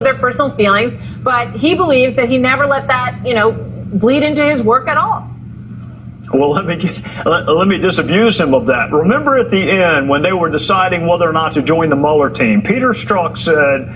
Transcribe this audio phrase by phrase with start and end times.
[0.00, 3.52] their personal feelings, but he believes that he never let that, you know,
[3.94, 5.26] bleed into his work at all.
[6.34, 8.92] Well, let me get, let, let, me disabuse him of that.
[8.92, 12.28] Remember at the end when they were deciding whether or not to join the Mueller
[12.28, 13.88] team, Peter Strzok said,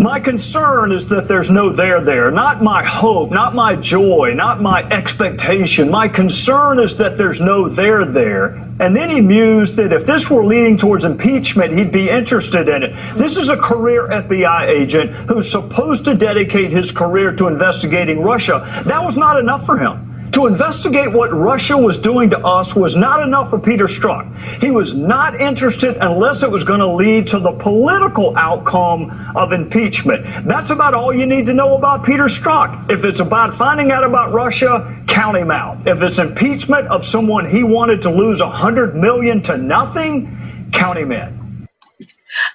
[0.00, 2.30] my concern is that there's no there there.
[2.30, 5.90] Not my hope, not my joy, not my expectation.
[5.90, 8.54] My concern is that there's no there there.
[8.80, 12.82] And then he mused that if this were leading towards impeachment, he'd be interested in
[12.82, 12.94] it.
[13.16, 18.82] This is a career FBI agent who's supposed to dedicate his career to investigating Russia.
[18.86, 20.09] That was not enough for him.
[20.32, 24.32] To investigate what Russia was doing to us was not enough for Peter Strzok.
[24.60, 29.52] He was not interested unless it was going to lead to the political outcome of
[29.52, 30.46] impeachment.
[30.46, 32.90] That's about all you need to know about Peter Strzok.
[32.90, 35.86] If it's about finding out about Russia, count him out.
[35.86, 40.98] If it's impeachment of someone he wanted to lose a hundred million to nothing, count
[40.98, 41.68] him in.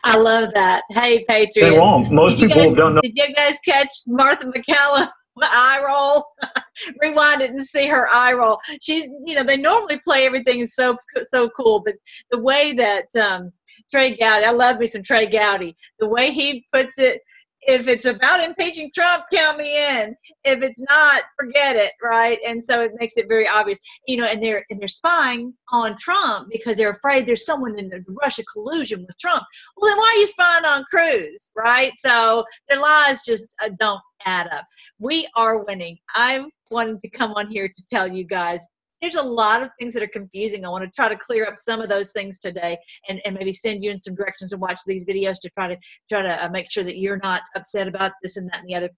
[0.06, 0.84] I love that.
[0.90, 1.70] Hey, Patriot.
[1.70, 2.14] They're wrong.
[2.14, 3.00] Most people guys, have done.
[3.02, 5.10] Did you guys catch Martha MacCallum?
[5.44, 6.26] Eye roll.
[7.02, 8.60] Rewind it and see her eye roll.
[8.82, 11.96] She's, you know, they normally play everything so so cool, but
[12.32, 13.52] the way that um,
[13.92, 15.76] Trey Gowdy, I love me some Trey Gowdy.
[16.00, 17.22] The way he puts it,
[17.68, 20.16] if it's about impeaching Trump, count me in.
[20.44, 22.38] If it's not, forget it, right?
[22.48, 24.26] And so it makes it very obvious, you know.
[24.26, 28.44] And they're and they're spying on Trump because they're afraid there's someone in the Russia
[28.52, 29.44] collusion with Trump.
[29.78, 31.92] Well, then why are you spying on Cruz, right?
[32.00, 34.66] So their lies just uh, don't add up.
[35.00, 35.98] We are winning.
[36.14, 38.66] I'm wanting to come on here to tell you guys
[39.02, 40.66] there's a lot of things that are confusing.
[40.66, 42.78] I want to try to clear up some of those things today
[43.10, 45.78] and, and maybe send you in some directions and watch these videos to try to
[46.10, 48.76] try to uh, make sure that you're not upset about this and that and the
[48.76, 48.90] other.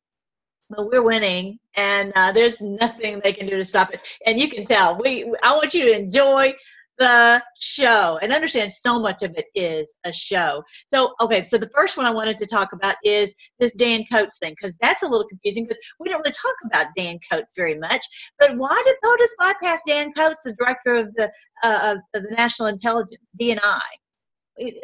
[0.69, 4.01] But we're winning, and uh, there's nothing they can do to stop it.
[4.25, 4.97] And you can tell.
[4.97, 6.53] We I want you to enjoy
[6.99, 10.63] the show and understand so much of it is a show.
[10.89, 14.39] So, okay, so the first one I wanted to talk about is this Dan Coats
[14.39, 17.77] thing because that's a little confusing because we don't really talk about Dan Coats very
[17.77, 18.05] much.
[18.39, 21.31] But why did POTUS bypass Dan Coats, the director of the
[21.63, 23.79] uh, of the National Intelligence DNI?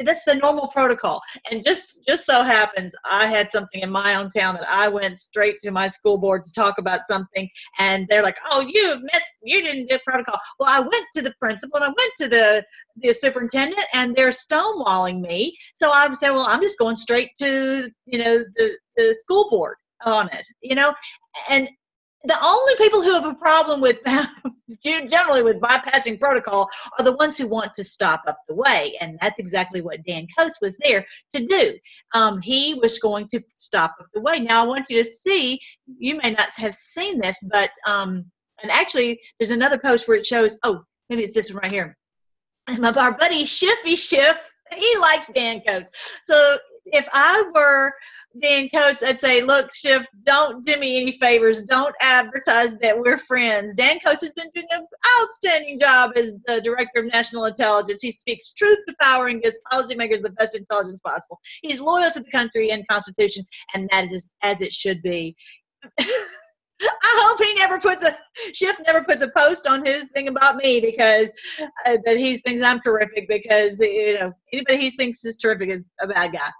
[0.00, 1.20] That's the normal protocol.
[1.50, 5.20] And just just so happens i had something in my own town that i went
[5.20, 7.48] straight to my school board to talk about something
[7.78, 10.38] and they're like oh you missed you didn't do protocol.
[10.58, 12.64] Well i went to the principal and i went to the
[12.96, 15.56] the superintendent and they're stonewalling me.
[15.74, 19.76] So i said well i'm just going straight to you know the the school board
[20.04, 20.94] on it you know?
[21.50, 21.68] And
[22.24, 23.98] the only people who have a problem with
[24.82, 29.18] generally with bypassing protocol are the ones who want to stop up the way and
[29.20, 31.74] that's exactly what dan coats was there to do.
[32.14, 34.38] Um, he was going to stop up the way.
[34.40, 35.60] Now i want you to see
[35.98, 38.24] you may not have seen this but um,
[38.62, 41.96] and actually there's another post where it shows oh maybe it's this one right here.
[42.68, 47.92] Our buddy Schiffy Schiff he likes dan coats so if i were
[48.40, 51.62] Dan Coats, I'd say, look, Schiff, don't do me any favors.
[51.62, 53.76] Don't advertise that we're friends.
[53.76, 54.86] Dan Coats has been doing an
[55.20, 58.02] outstanding job as the Director of National Intelligence.
[58.02, 61.38] He speaks truth to power and gives policymakers the best intelligence possible.
[61.62, 65.36] He's loyal to the country and Constitution, and that is as it should be.
[66.80, 68.10] I hope he never puts a
[68.52, 71.30] Schiff never puts a post on his thing about me because
[71.86, 75.84] uh, that he thinks I'm terrific because you know anybody he thinks is terrific is
[76.00, 76.50] a bad guy.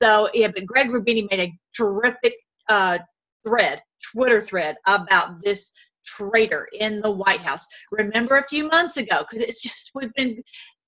[0.00, 2.34] So yeah, but Greg Rubini made a terrific
[2.68, 2.98] uh,
[3.46, 3.80] thread,
[4.12, 5.72] Twitter thread about this
[6.04, 7.66] traitor in the White House.
[7.90, 10.42] Remember a few months ago because it's just we've been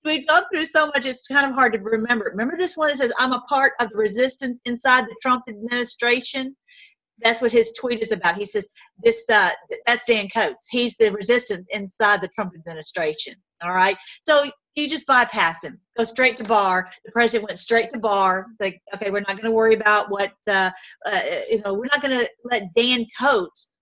[0.05, 2.27] we've gone through so much it's kind of hard to remember.
[2.31, 6.55] Remember this one that says I'm a part of the resistance inside the Trump administration
[7.23, 8.37] that's what his tweet is about.
[8.37, 8.69] He says
[9.03, 9.51] this uh,
[9.87, 10.69] that's Dan Coats.
[10.71, 13.35] He's the resistance inside the Trump administration.
[13.63, 13.97] All right.
[14.25, 15.79] So you just bypass him.
[15.97, 16.91] Go straight to Barr.
[17.05, 18.47] The president went straight to Barr.
[18.61, 20.71] Like, okay, we're not going to worry about what uh,
[21.07, 21.21] uh,
[21.51, 21.75] you know.
[21.75, 23.73] We're not going to let Dan Coats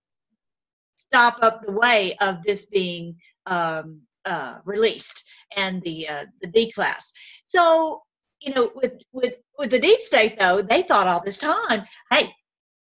[0.95, 3.15] stop up the way of this being
[3.47, 5.27] um, uh, released
[5.57, 7.11] and the uh, the D class.
[7.45, 8.01] So
[8.41, 12.29] you know, with with with the deep state though, they thought all this time, hey,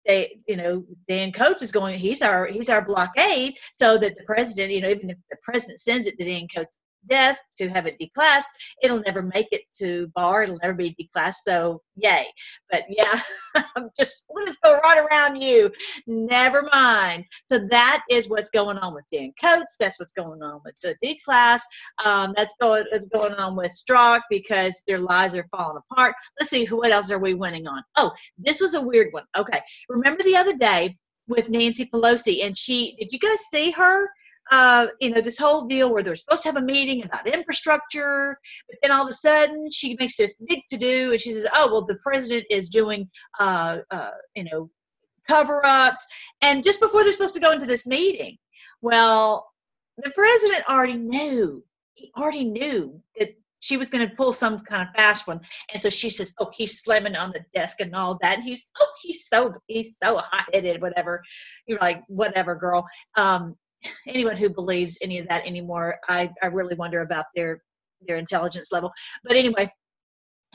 [0.09, 1.97] they, you know, Dan Coats is going.
[1.97, 5.79] He's our he's our blockade, so that the president, you know, even if the president
[5.79, 8.49] sends it to Dan Coats, desk to have it declassed.
[8.81, 10.43] It'll never make it to Barr.
[10.43, 11.43] It'll never be declassed.
[11.43, 12.25] So yay.
[12.71, 13.19] But yeah,
[13.75, 15.71] I'm just let's go right around you.
[16.07, 17.25] Never mind.
[17.45, 19.75] So that is what's going on with Dan Coats.
[19.79, 21.65] That's what's going on with the D class.
[22.03, 26.15] Um, that's going going on with Strzok because their lies are falling apart.
[26.39, 27.83] Let's see who what else are we winning on.
[27.97, 29.25] Oh, this was a weird one.
[29.37, 29.59] Okay,
[29.89, 30.97] remember the other day
[31.27, 34.09] with Nancy Pelosi and she did you guys see her?
[34.51, 38.39] Uh, you know, this whole deal where they're supposed to have a meeting about infrastructure,
[38.67, 41.47] but then all of a sudden she makes this big to do, and she says,
[41.53, 43.09] "Oh, well, the president is doing,
[43.39, 44.69] uh, uh, you know,
[45.27, 46.05] cover-ups,"
[46.41, 48.37] and just before they're supposed to go into this meeting,
[48.81, 49.47] well,
[49.97, 51.63] the president already knew.
[51.93, 53.29] He already knew that
[53.59, 55.41] she was going to pull some kind of fast one,
[55.73, 58.71] and so she says, "Oh, he's slamming on the desk and all that." And he's,
[58.79, 61.21] "Oh, he's so he's so hot-headed, whatever."
[61.67, 63.55] You're like, "Whatever, girl." Um,
[64.07, 67.61] anyone who believes any of that anymore, I I really wonder about their
[68.07, 68.91] their intelligence level.
[69.23, 69.71] But anyway,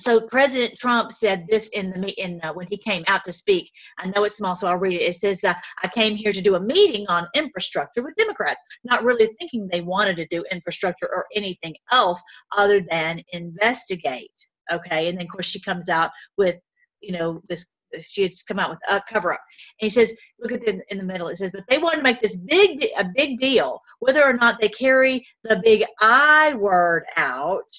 [0.00, 3.70] so President Trump said this in the in uh, when he came out to speak.
[3.98, 5.04] I know it's small, so I'll read it.
[5.04, 9.04] It says, uh, "I came here to do a meeting on infrastructure with Democrats, not
[9.04, 12.22] really thinking they wanted to do infrastructure or anything else
[12.56, 14.32] other than investigate."
[14.72, 16.58] Okay, and then of course she comes out with,
[17.04, 17.76] you know, this.
[18.08, 19.40] She had come out with a cover up,
[19.80, 22.02] and he says, "Look at the in the middle." It says, "But they want to
[22.02, 27.04] make this big a big deal, whether or not they carry the big I word
[27.16, 27.70] out."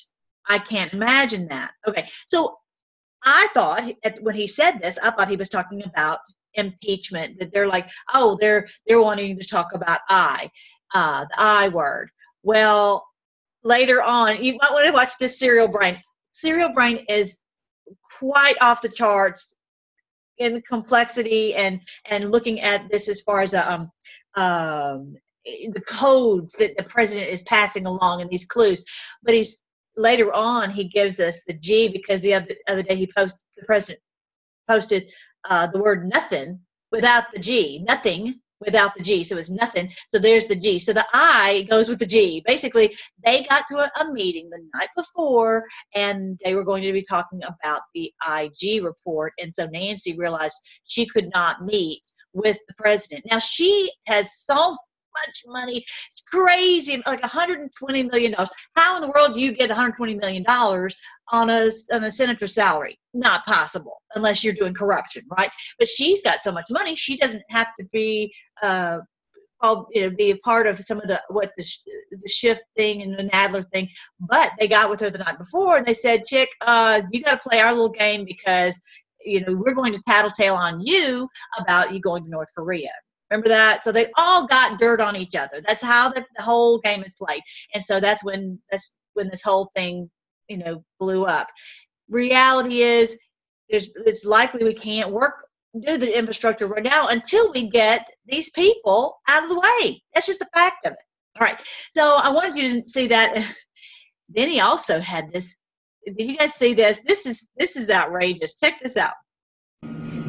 [0.48, 1.72] I can't imagine that.
[1.88, 2.58] Okay, so
[3.24, 3.84] I thought
[4.22, 6.20] when he said this, I thought he was talking about
[6.54, 7.40] impeachment.
[7.40, 10.50] That they're like, oh, they're they're wanting to talk about I,
[10.94, 12.10] uh, the I word.
[12.44, 13.06] Well,
[13.64, 15.98] later on, you might want to watch this Serial Brain.
[16.32, 17.42] Serial Brain is
[18.20, 19.56] quite off the charts
[20.38, 21.80] in complexity and
[22.10, 23.92] and looking at this as far as a, um,
[24.36, 25.16] um,
[25.46, 28.82] the codes that the president is passing along and these clues.
[29.24, 29.62] But he's
[29.96, 33.66] later on he gives us the G because the other, other day he posted the
[33.66, 34.02] president
[34.68, 35.12] posted
[35.50, 36.60] uh, the word nothing
[36.92, 39.24] without the G, nothing without the G.
[39.24, 39.92] So it's nothing.
[40.10, 40.80] So there's the G.
[40.80, 42.44] So the I goes with the G.
[42.46, 46.94] Basically, they got to a, a meeting the night before and they were going to
[46.94, 49.34] be talking about the IG report.
[49.40, 52.02] And so Nancy realized she could not meet
[52.34, 53.26] with the president.
[53.30, 54.76] Now she has so
[55.26, 55.84] much money.
[56.12, 58.50] It's crazy, like 120 million dollars.
[58.76, 60.96] How in the world do you get 120 million dollars
[61.32, 63.00] on a on a senator's salary?
[63.14, 65.50] Not possible unless you're doing corruption, right?
[65.80, 68.34] But she's got so much money, she doesn't have to be.
[68.62, 69.00] Uh,
[69.92, 71.66] you know, be a part of some of the what the
[72.12, 73.88] the Schiff thing and the Nadler thing,
[74.20, 77.42] but they got with her the night before and they said, "Chick, uh, you got
[77.42, 78.80] to play our little game because
[79.24, 81.28] you know we're going to tattletale on you
[81.58, 82.92] about you going to North Korea."
[83.30, 83.84] Remember that?
[83.84, 85.62] So they all got dirt on each other.
[85.66, 87.42] That's how the, the whole game is played.
[87.74, 90.10] And so that's when that's when this whole thing,
[90.48, 91.48] you know, blew up.
[92.10, 93.18] Reality is
[93.70, 95.46] there's it's likely we can't work
[95.82, 100.02] do the infrastructure right now until we get these people out of the way.
[100.14, 101.04] That's just the fact of it.
[101.40, 101.62] All right.
[101.92, 103.34] So I wanted you to see that.
[104.30, 105.56] then he also had this.
[106.06, 107.02] Did you guys see this?
[107.06, 108.56] This is this is outrageous.
[108.56, 109.14] Check this out.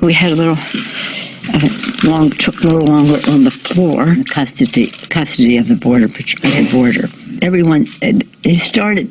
[0.00, 0.56] We had a little
[2.04, 6.08] long took little longer on the floor custody custody of the border
[6.70, 7.08] border.
[7.42, 7.86] Everyone
[8.42, 9.10] he started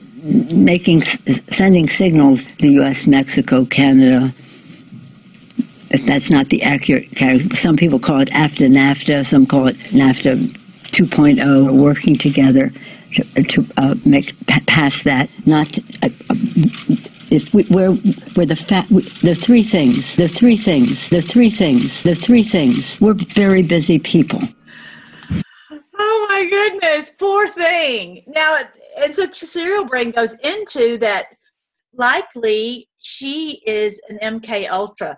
[0.53, 2.45] making sending signals.
[2.59, 4.33] The U.S., Mexico, Canada.
[5.91, 7.07] If that's not the accurate,
[7.57, 9.25] some people call it AFTA, NAFTA.
[9.25, 10.47] Some call it NAFTA
[10.91, 11.79] 2.0.
[11.79, 12.71] Working together
[13.13, 14.35] to, to uh, make
[14.67, 15.29] pass that.
[15.45, 15.77] Not.
[16.01, 16.09] Uh,
[17.35, 17.97] if we, we're,
[18.35, 22.43] we're the fat, we, the three things, the three things, the three things, the three
[22.43, 22.99] things.
[23.01, 24.39] We're very busy people.
[25.97, 28.23] Oh my goodness, poor thing.
[28.27, 28.57] Now,
[28.99, 31.25] and so Serial Brain goes into that
[31.93, 35.17] likely she is an MK Ultra.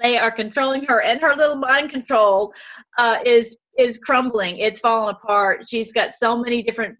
[0.00, 2.52] They are controlling her, and her little mind control
[2.98, 4.58] uh, is is crumbling.
[4.58, 5.68] It's falling apart.
[5.68, 6.96] She's got so many different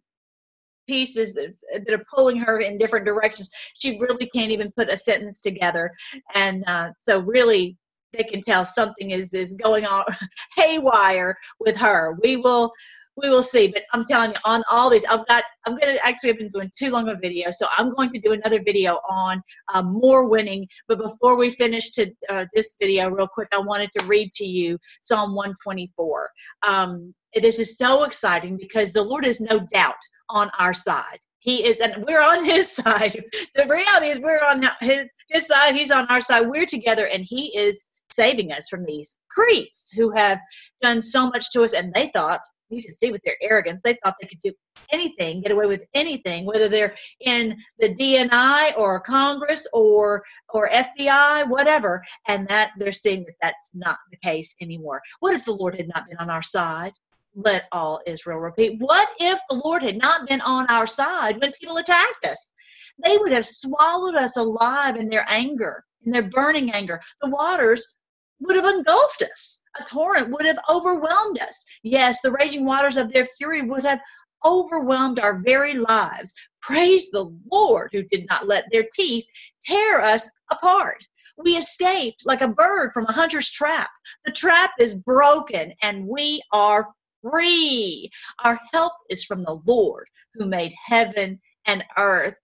[0.87, 1.55] pieces that,
[1.87, 3.51] that are pulling her in different directions.
[3.75, 5.91] She really can't even put a sentence together.
[6.35, 7.77] And uh, so, really,
[8.13, 10.05] they can tell something is, is going on
[10.57, 12.17] haywire with her.
[12.23, 12.73] We will.
[13.17, 15.45] We will see, but I'm telling you, on all these, I've got.
[15.67, 16.31] I'm gonna actually.
[16.31, 19.43] I've been doing too long a video, so I'm going to do another video on
[19.75, 20.67] uh, more winning.
[20.89, 24.45] But before we finish to uh, this video, real quick, I wanted to read to
[24.45, 26.31] you Psalm 124.
[26.67, 29.95] Um, this is so exciting because the Lord is no doubt
[30.31, 31.19] on our side.
[31.39, 33.23] He is, and we're on his side.
[33.55, 35.75] The reality is, we're on his, his side.
[35.75, 36.49] He's on our side.
[36.49, 40.39] We're together, and he is saving us from these creeps who have
[40.81, 41.75] done so much to us.
[41.75, 42.41] And they thought,
[42.71, 44.53] you can see with their arrogance, they thought they could do
[44.93, 51.49] anything, get away with anything, whether they're in the DNI or Congress or or FBI,
[51.49, 52.03] whatever.
[52.29, 55.03] And that they're seeing that that's not the case anymore.
[55.21, 56.93] What if the Lord had not been on our side?
[57.35, 58.79] let all Israel repeat.
[58.79, 62.51] What if the Lord had not been on our side when people attacked us?
[63.05, 67.01] They would have swallowed us alive in their anger, in their burning anger.
[67.21, 67.95] The waters
[68.43, 69.63] would have engulfed us.
[69.81, 71.65] A torrent would have overwhelmed us.
[71.83, 74.01] Yes, the raging waters of their fury would have
[74.45, 76.35] overwhelmed our very lives.
[76.61, 79.25] Praise the Lord who did not let their teeth
[79.63, 80.99] tear us apart.
[81.39, 83.91] We escaped like a bird from a hunter's trap.
[84.25, 86.89] The trap is broken and we are
[87.23, 88.11] free.
[88.45, 92.35] Our help is from the Lord who made heaven and earth.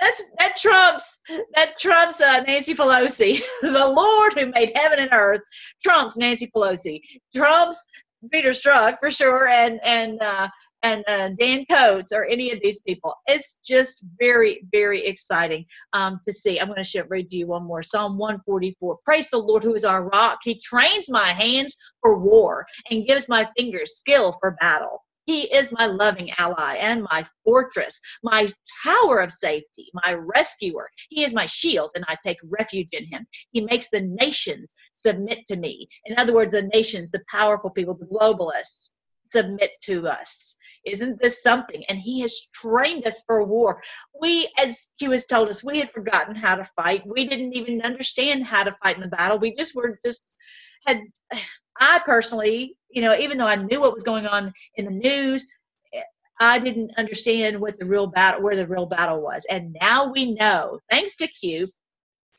[0.00, 1.18] That's that trumps
[1.54, 3.40] that trumps uh, Nancy Pelosi.
[3.62, 5.40] the Lord who made heaven and earth
[5.82, 7.00] trumps Nancy Pelosi.
[7.34, 7.84] Trumps
[8.32, 10.48] Peter Strzok for sure, and and uh,
[10.82, 13.14] and uh, Dan Coats or any of these people.
[13.26, 16.58] It's just very, very exciting um, to see.
[16.58, 18.98] I'm going to read to you one more Psalm 144.
[19.04, 20.38] Praise the Lord who is our rock.
[20.42, 25.02] He trains my hands for war and gives my fingers skill for battle.
[25.30, 28.48] He is my loving ally and my fortress, my
[28.84, 30.90] tower of safety, my rescuer.
[31.08, 33.24] He is my shield, and I take refuge in him.
[33.52, 35.88] He makes the nations submit to me.
[36.06, 38.90] In other words, the nations, the powerful people, the globalists,
[39.30, 40.56] submit to us.
[40.84, 41.84] Isn't this something?
[41.84, 43.80] And he has trained us for war.
[44.20, 47.06] We, as Q has told us, we had forgotten how to fight.
[47.06, 49.38] We didn't even understand how to fight in the battle.
[49.38, 50.34] We just were just
[50.86, 51.02] had
[51.80, 55.46] I personally, you know, even though I knew what was going on in the news,
[56.40, 59.42] I didn't understand what the real battle, where the real battle was.
[59.50, 61.68] And now we know, thanks to Q,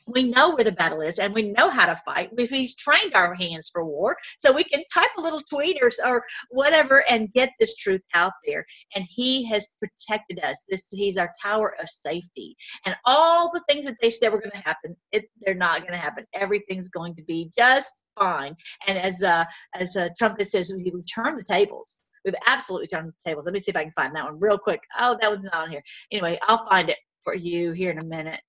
[0.07, 2.31] we know where the battle is and we know how to fight.
[2.35, 5.91] If he's trained our hands for war, so we can type a little tweet or,
[6.03, 8.65] or whatever and get this truth out there.
[8.95, 10.57] And he has protected us.
[10.67, 12.55] This he's our tower of safety.
[12.87, 15.93] And all the things that they said were going to happen, it, they're not going
[15.93, 16.25] to happen.
[16.33, 18.55] Everything's going to be just fine.
[18.87, 22.03] And as uh, as uh, Trump says, we turn the tables.
[22.25, 23.45] We've absolutely turned the tables.
[23.45, 24.81] Let me see if I can find that one real quick.
[24.99, 25.81] Oh, that one's not on here.
[26.11, 28.39] Anyway, I'll find it for you here in a minute.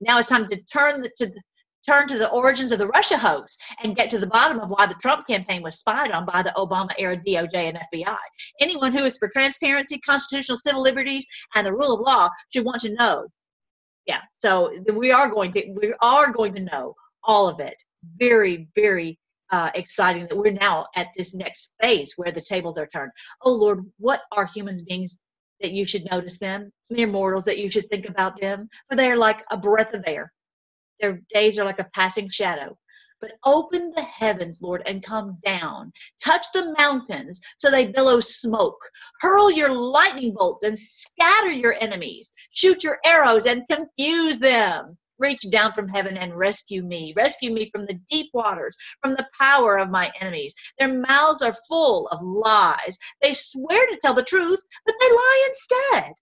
[0.00, 1.40] Now it's time to turn the, to the,
[1.86, 4.86] turn to the origins of the Russia hoax and get to the bottom of why
[4.86, 8.16] the Trump campaign was spied on by the Obama era DOJ and FBI.
[8.60, 12.80] Anyone who is for transparency, constitutional civil liberties, and the rule of law should want
[12.80, 13.26] to know.
[14.06, 16.94] Yeah, so we are going to we are going to know
[17.24, 17.74] all of it.
[18.18, 19.18] Very, very
[19.50, 23.12] uh, exciting that we're now at this next phase where the tables are turned.
[23.42, 25.20] Oh Lord, what are human beings
[25.60, 29.10] that you should notice them, mere mortals that you should think about them, for they
[29.10, 30.32] are like a breath of air.
[31.00, 32.76] Their days are like a passing shadow.
[33.18, 35.90] But open the heavens, Lord, and come down.
[36.22, 38.78] Touch the mountains so they billow smoke.
[39.20, 42.30] Hurl your lightning bolts and scatter your enemies.
[42.50, 47.12] Shoot your arrows and confuse them reach down from heaven and rescue me.
[47.16, 50.54] Rescue me from the deep waters, from the power of my enemies.
[50.78, 52.98] Their mouths are full of lies.
[53.22, 56.12] They swear to tell the truth, but they lie instead.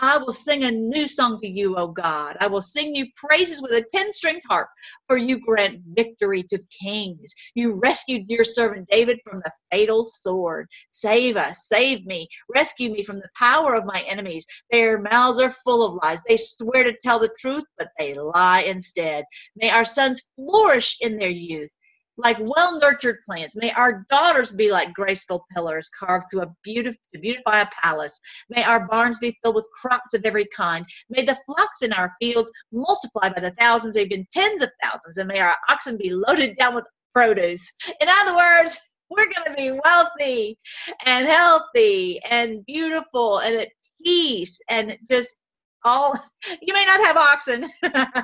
[0.00, 2.36] I will sing a new song to you, O God.
[2.40, 4.68] I will sing you praises with a 10 stringed harp,
[5.06, 7.34] for you grant victory to kings.
[7.54, 10.68] You rescued your servant David from the fatal sword.
[10.90, 14.46] Save us, save me, rescue me from the power of my enemies.
[14.70, 16.20] Their mouths are full of lies.
[16.26, 19.24] They swear to tell the truth, but they lie instead.
[19.56, 21.70] May our sons flourish in their youth
[22.16, 23.56] like well nurtured plants.
[23.56, 28.20] May our daughters be like graceful pillars carved to a to beautify a palace.
[28.48, 30.84] May our barns be filled with crops of every kind.
[31.10, 35.28] May the flocks in our fields multiply by the thousands, even tens of thousands, and
[35.28, 37.72] may our oxen be loaded down with produce.
[38.00, 38.78] In other words,
[39.10, 40.58] we're going to be wealthy
[41.04, 43.68] and healthy and beautiful and at
[44.04, 45.36] peace and just
[45.84, 46.14] all
[46.62, 48.22] you may not have oxen uh,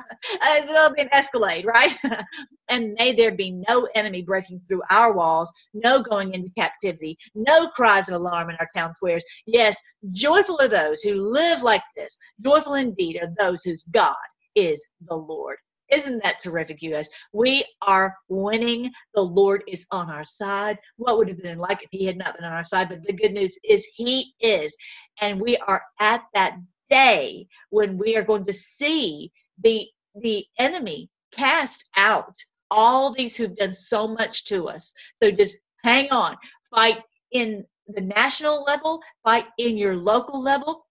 [0.67, 1.95] there'll be an escalade right
[2.69, 7.67] and may there be no enemy breaking through our walls no going into captivity no
[7.69, 9.77] cries of alarm in our town squares yes
[10.11, 14.15] joyful are those who live like this joyful indeed are those whose god
[14.55, 15.57] is the lord
[15.91, 17.07] isn't that terrific, you guys?
[17.33, 18.91] We are winning.
[19.13, 20.77] The Lord is on our side.
[20.95, 22.87] What would have been like if He had not been on our side?
[22.87, 24.75] But the good news is He is.
[25.19, 26.57] And we are at that
[26.91, 29.31] day when we are going to see
[29.63, 29.87] the
[30.21, 32.35] the enemy cast out
[32.69, 34.93] all these who've done so much to us.
[35.21, 36.35] So just hang on.
[36.69, 36.99] Fight
[37.31, 40.85] in the national level fight in your local level.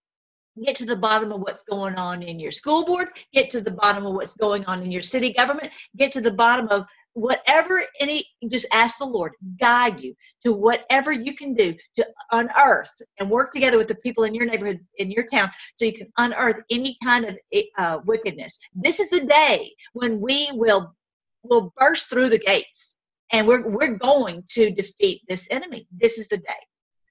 [0.64, 3.70] Get to the bottom of what's going on in your school board get to the
[3.70, 7.82] bottom of what's going on in your city government get to the bottom of whatever
[8.00, 13.28] any just ask the lord guide you to whatever you can do to unearth and
[13.28, 16.62] work together with the people in your neighborhood in your town so you can unearth
[16.70, 17.36] any kind of
[17.78, 18.58] uh, wickedness.
[18.74, 20.94] This is the day when we will
[21.42, 22.96] will burst through the gates
[23.32, 25.86] and we're we're going to defeat this enemy.
[25.90, 26.62] This is the day.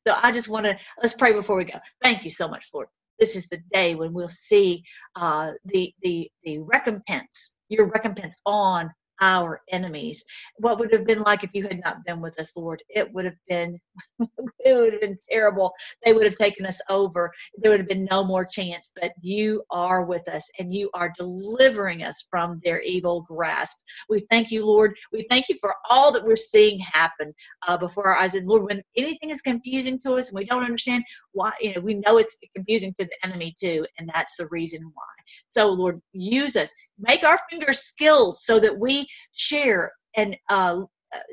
[0.08, 1.80] So i just want to let's pray before we go.
[2.04, 2.88] Thank you so much lord.
[3.20, 4.84] This is the day when we'll see
[5.16, 8.90] uh, the the the recompense your recompense on
[9.22, 10.24] our enemies.
[10.58, 12.82] What would have been like if you had not been with us, Lord?
[12.90, 13.80] It would have been
[14.66, 15.74] it would have been terrible.
[16.06, 17.32] They would have taken us over.
[17.58, 18.92] There would have been no more chance.
[19.00, 23.78] But you are with us and you are delivering us from their evil grasp.
[24.10, 24.96] We thank you, Lord.
[25.12, 27.34] We thank you for all that we're seeing happen
[27.68, 28.36] uh, before our eyes.
[28.36, 31.82] And Lord, when anything is confusing to us and we don't understand why, you know,
[31.82, 35.04] we know it's confusing to the enemy too, and that's the reason why.
[35.50, 36.74] So, Lord, use us.
[37.00, 40.84] Make our fingers skilled so that we share and uh,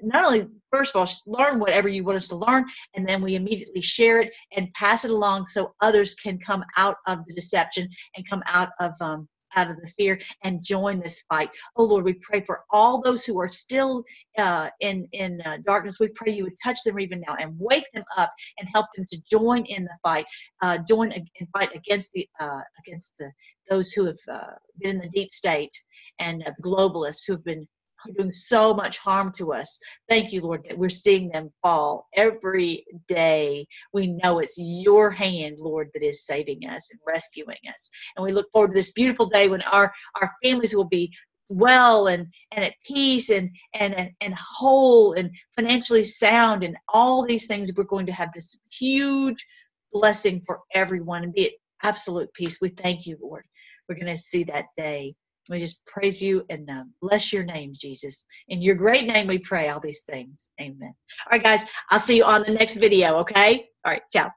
[0.02, 3.35] not only first of all learn whatever you want us to learn and then we
[3.35, 7.88] immediately share it and pass it along so others can come out of the deception
[8.16, 11.51] and come out of um, out of the fear and join this fight.
[11.77, 14.05] Oh Lord, we pray for all those who are still
[14.39, 15.99] uh, in in uh, darkness.
[15.99, 19.07] We pray you would touch them even now and wake them up and help them
[19.11, 20.27] to join in the fight,
[20.63, 23.31] uh, join and fight against the uh, against the
[23.69, 25.73] those who have uh, been in the deep state
[26.19, 27.67] and globalists who have been
[28.15, 29.79] doing so much harm to us.
[30.09, 33.67] Thank you, Lord, that we're seeing them fall every day.
[33.93, 37.91] We know it's your hand, Lord, that is saving us and rescuing us.
[38.17, 41.13] And we look forward to this beautiful day when our, our families will be
[41.49, 47.47] well and, and at peace and, and, and whole and financially sound and all these
[47.47, 47.73] things.
[47.77, 49.45] We're going to have this huge
[49.93, 52.59] blessing for everyone and be at absolute peace.
[52.61, 53.45] We thank you, Lord.
[53.89, 55.15] We're going to see that day.
[55.49, 58.25] We just praise you and uh, bless your name, Jesus.
[58.49, 60.50] In your great name, we pray all these things.
[60.61, 60.93] Amen.
[61.26, 63.69] All right, guys, I'll see you on the next video, okay?
[63.85, 64.31] All right, ciao.